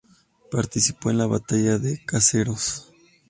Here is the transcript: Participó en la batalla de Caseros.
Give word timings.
Participó 0.49 1.11
en 1.11 1.19
la 1.19 1.27
batalla 1.27 1.77
de 1.77 2.03
Caseros. 2.03 2.91